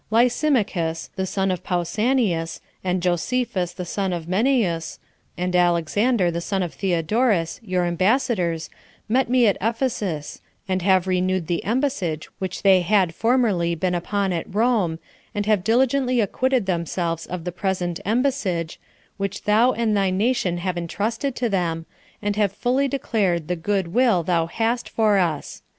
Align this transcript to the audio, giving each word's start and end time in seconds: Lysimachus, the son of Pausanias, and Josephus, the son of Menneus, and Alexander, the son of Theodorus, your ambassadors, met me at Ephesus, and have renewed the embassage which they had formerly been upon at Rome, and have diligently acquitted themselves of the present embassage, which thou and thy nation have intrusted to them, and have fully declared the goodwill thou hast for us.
Lysimachus, 0.09 1.11
the 1.15 1.27
son 1.27 1.51
of 1.51 1.63
Pausanias, 1.63 2.59
and 2.83 3.03
Josephus, 3.03 3.71
the 3.73 3.85
son 3.85 4.11
of 4.13 4.25
Menneus, 4.27 4.97
and 5.37 5.55
Alexander, 5.55 6.31
the 6.31 6.41
son 6.41 6.63
of 6.63 6.73
Theodorus, 6.73 7.59
your 7.61 7.85
ambassadors, 7.85 8.71
met 9.07 9.29
me 9.29 9.45
at 9.45 9.59
Ephesus, 9.61 10.41
and 10.67 10.81
have 10.81 11.05
renewed 11.05 11.45
the 11.45 11.63
embassage 11.63 12.27
which 12.39 12.63
they 12.63 12.81
had 12.81 13.13
formerly 13.13 13.75
been 13.75 13.93
upon 13.93 14.33
at 14.33 14.51
Rome, 14.51 14.97
and 15.35 15.45
have 15.45 15.63
diligently 15.63 16.19
acquitted 16.19 16.65
themselves 16.65 17.27
of 17.27 17.43
the 17.43 17.51
present 17.51 17.99
embassage, 18.03 18.79
which 19.17 19.43
thou 19.43 19.71
and 19.71 19.95
thy 19.95 20.09
nation 20.09 20.57
have 20.57 20.77
intrusted 20.77 21.35
to 21.35 21.47
them, 21.47 21.85
and 22.23 22.35
have 22.37 22.51
fully 22.53 22.87
declared 22.87 23.47
the 23.47 23.55
goodwill 23.55 24.23
thou 24.23 24.47
hast 24.47 24.89
for 24.89 25.19
us. 25.19 25.61